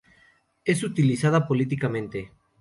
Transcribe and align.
Es 0.65 0.81
utilizada 0.81 1.45
políticamente. 1.47 2.31